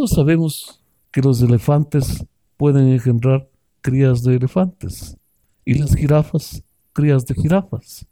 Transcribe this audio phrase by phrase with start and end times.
[0.00, 2.24] Todos sabemos que los elefantes
[2.56, 3.46] pueden engendrar
[3.82, 5.18] crías de elefantes
[5.62, 6.62] y las jirafas
[6.94, 8.06] crías de jirafas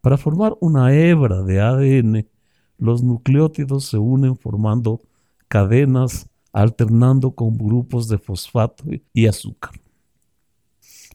[0.00, 2.28] Para formar una hebra de ADN,
[2.78, 5.00] los nucleótidos se unen formando
[5.48, 9.72] cadenas alternando con grupos de fosfato y azúcar.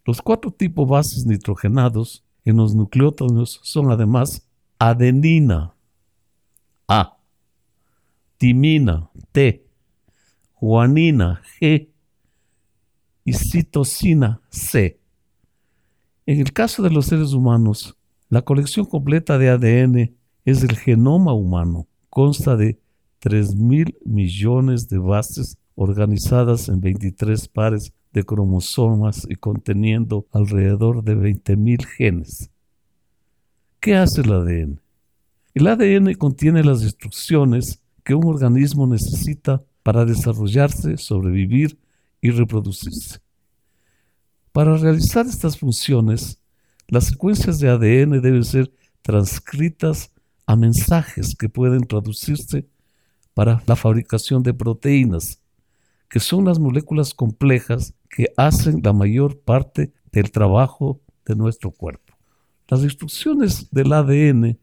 [0.06, 4.47] Los cuatro tipos bases nitrogenados en los nucleótidos son además
[4.78, 5.73] adenina,
[6.87, 7.17] A,
[8.37, 9.65] timina, T,
[10.59, 11.89] guanina, G
[13.23, 14.99] y citosina, C.
[16.25, 17.95] En el caso de los seres humanos,
[18.29, 20.15] la colección completa de ADN
[20.45, 21.87] es el genoma humano.
[22.09, 22.79] Consta de
[23.19, 31.15] 3 mil millones de bases organizadas en 23 pares de cromosomas y conteniendo alrededor de
[31.15, 32.49] 20.000 genes.
[33.79, 34.80] ¿Qué hace el ADN?
[35.53, 41.78] El ADN contiene las instrucciones que un organismo necesita para desarrollarse, sobrevivir
[42.22, 43.19] y reproducirse.
[44.51, 46.40] Para realizar estas funciones,
[46.88, 50.11] las secuencias de ADN deben ser transcritas
[50.45, 52.67] a mensajes que pueden traducirse
[53.34, 55.41] para la fabricación de proteínas,
[56.09, 62.13] que son las moléculas complejas que hacen la mayor parte del trabajo de nuestro cuerpo.
[62.67, 64.57] Las instrucciones del ADN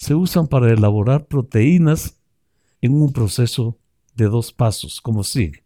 [0.00, 2.18] se usan para elaborar proteínas
[2.80, 3.76] en un proceso
[4.14, 5.62] de dos pasos, como sigue.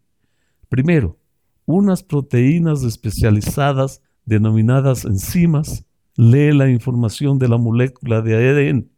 [0.67, 1.17] Primero,
[1.65, 5.85] unas proteínas especializadas denominadas enzimas
[6.17, 8.89] lee la información de la molécula de ADN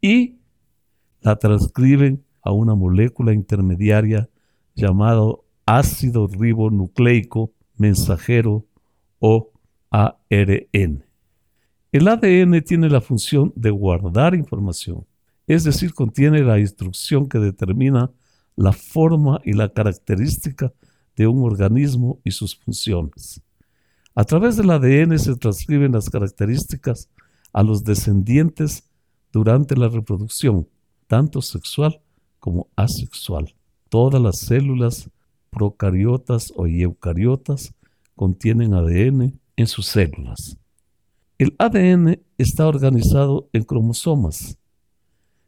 [0.00, 0.38] y
[1.20, 4.30] la transcriben a una molécula intermediaria
[4.74, 8.64] llamado ácido ribonucleico mensajero
[9.18, 9.50] o
[9.90, 11.03] ARN.
[11.94, 15.06] El ADN tiene la función de guardar información,
[15.46, 18.10] es decir, contiene la instrucción que determina
[18.56, 20.72] la forma y la característica
[21.14, 23.40] de un organismo y sus funciones.
[24.12, 27.08] A través del ADN se transcriben las características
[27.52, 28.90] a los descendientes
[29.30, 30.66] durante la reproducción,
[31.06, 32.00] tanto sexual
[32.40, 33.54] como asexual.
[33.88, 35.08] Todas las células
[35.48, 37.72] procariotas o eucariotas
[38.16, 40.58] contienen ADN en sus células.
[41.36, 44.56] El ADN está organizado en cromosomas.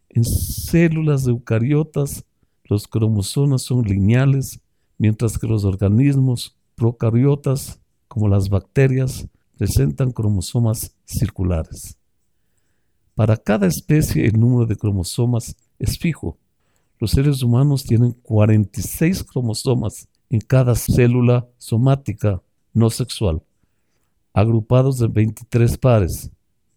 [0.08, 2.24] En células eucariotas,
[2.64, 4.60] los cromosomas son lineales,
[4.98, 11.96] mientras que los organismos procariotas, como las bacterias, presentan cromosomas circulares.
[13.14, 16.36] Para cada especie el número de cromosomas es fijo,
[16.98, 22.42] los seres humanos tienen 46 cromosomas en cada célula somática
[22.72, 23.40] no sexual,
[24.36, 26.30] agrupados en 23 pares,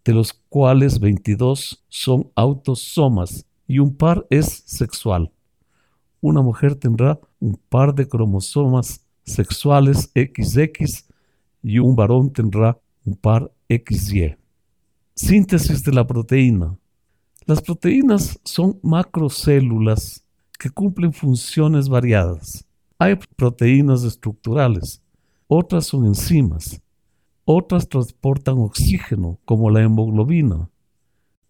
[0.05, 5.29] de los cuales 22 son autosomas y un par es sexual.
[6.21, 11.05] una mujer tendrá un par de cromosomas sexuales XX
[11.61, 14.37] y un varón tendrá un par XY.
[15.13, 16.77] Síntesis de la proteína.
[17.45, 20.23] Las proteínas son macrocélulas
[20.57, 22.65] que cumplen funciones variadas.
[22.97, 25.01] Hay proteínas estructurales,
[25.47, 26.81] otras son enzimas,
[27.51, 30.69] otras transportan oxígeno, como la hemoglobina.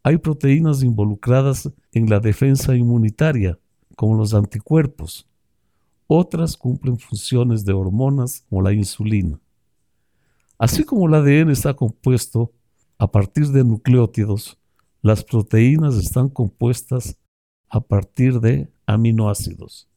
[0.02, 3.60] Hay proteínas involucradas en la defensa inmunitaria,
[3.98, 5.28] como los anticuerpos.
[6.08, 9.42] Otras cumplen funciones de hormonas, como la insulina.
[10.58, 12.54] Así como el ADN está compuesto
[12.98, 14.58] a partir de nucleótidos,
[15.02, 17.18] las proteínas están compuestas
[17.68, 19.90] a partir de aminoácidos.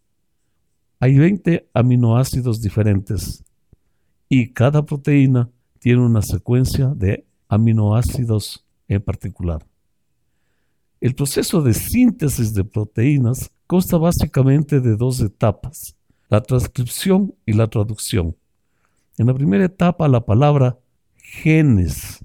[0.99, 3.45] Hay 20 aminoácidos diferentes
[4.29, 5.49] y cada proteína
[5.83, 9.67] tiene una secuencia de aminoácidos en particular.
[11.01, 15.97] El proceso de síntesis de proteínas consta básicamente de dos etapas,
[16.29, 18.37] la transcripción y la traducción.
[19.19, 20.79] En la primera etapa, la palabra
[21.17, 22.25] genes,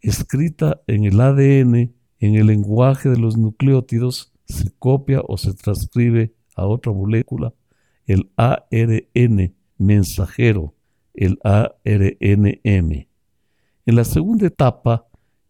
[0.00, 6.32] escrita en el ADN, en el lenguaje de los nucleótidos, se copia o se transcribe
[6.54, 7.52] a otra molécula,
[8.06, 10.76] el ARN mensajero,
[11.14, 13.06] el ARNM.
[13.84, 15.06] En la segunda etapa,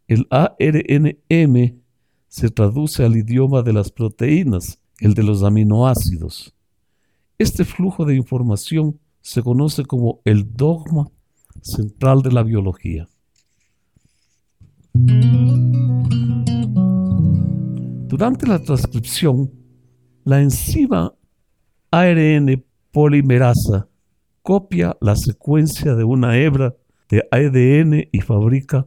[0.08, 1.80] el ARNM
[2.28, 6.54] se traduce al idioma de las proteínas, el de los aminoácidos.
[7.38, 11.10] Este flujo de información se conoce como el dogma
[11.60, 13.08] central de la biología.
[18.08, 19.50] Durante la transcripción,
[20.24, 21.14] la enzima
[21.90, 23.88] ARN polimerasa
[24.42, 26.74] copia la secuencia de una hebra
[27.08, 28.86] de ADN y fabrica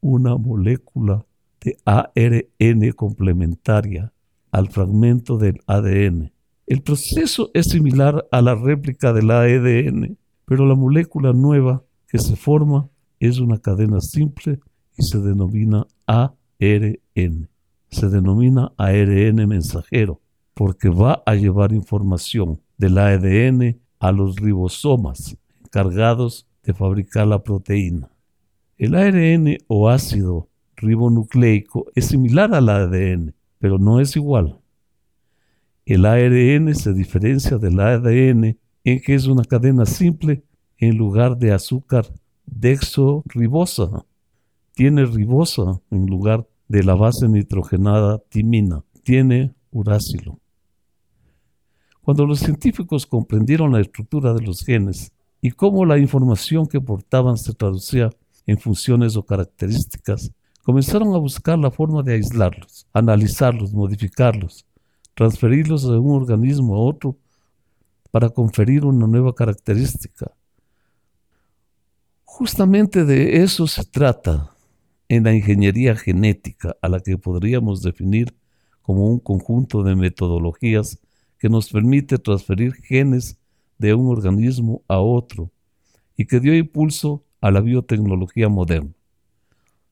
[0.00, 1.26] una molécula
[1.60, 4.12] de ARN complementaria
[4.50, 6.32] al fragmento del ADN.
[6.66, 12.36] El proceso es similar a la réplica del ADN, pero la molécula nueva que se
[12.36, 12.88] forma
[13.18, 14.60] es una cadena simple
[14.96, 17.48] y se denomina ARN.
[17.90, 20.20] Se denomina ARN mensajero
[20.54, 28.10] porque va a llevar información del ADN a los ribosomas encargados de fabricar la proteína.
[28.76, 34.58] El ARN o ácido ribonucleico es similar al ADN, pero no es igual.
[35.84, 40.42] El ARN se diferencia del ADN en que es una cadena simple
[40.78, 42.06] en lugar de azúcar
[42.46, 44.06] dexoribosa.
[44.72, 48.82] Tiene ribosa en lugar de la base nitrogenada timina.
[49.02, 50.39] Tiene uracilo.
[52.10, 57.38] Cuando los científicos comprendieron la estructura de los genes y cómo la información que portaban
[57.38, 58.10] se traducía
[58.48, 60.32] en funciones o características,
[60.64, 64.66] comenzaron a buscar la forma de aislarlos, analizarlos, modificarlos
[65.14, 67.16] transferirlos de un organismo a otro
[68.10, 70.32] para conferir una nueva característica.
[72.24, 74.52] Justamente de eso se trata
[75.08, 78.34] en la ingeniería genética, a la que podríamos definir
[78.82, 80.98] como un conjunto de metodologías
[81.40, 83.38] que nos permite transferir genes
[83.78, 85.50] de un organismo a otro
[86.16, 88.92] y que dio impulso a la biotecnología moderna.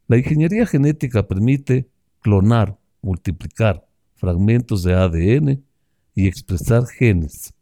[0.07, 1.89] La ingeniería genética permite
[2.21, 5.65] clonar, multiplicar, fragmentos de ADN
[6.15, 7.55] y expresar genes,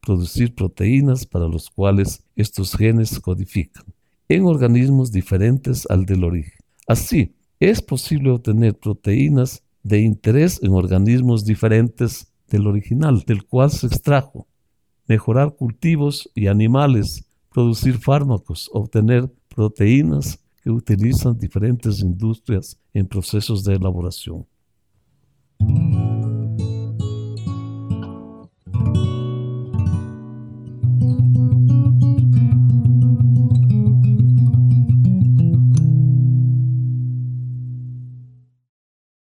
[0.00, 3.84] producir proteínas para los cuales estos genes codifican
[4.28, 6.58] en organismos diferentes al del origen.
[6.88, 13.86] Así, es posible obtener proteínas de interés en organismos diferentes del original, del cual se
[13.86, 14.46] extrajo,
[15.08, 23.74] mejorar cultivos y animales, producir fármacos, obtener proteínas que utilizan diferentes industrias en procesos de
[23.74, 24.46] elaboración.